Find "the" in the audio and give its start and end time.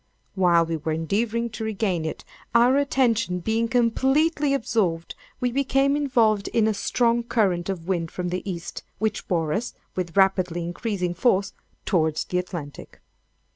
8.29-8.41, 12.25-12.39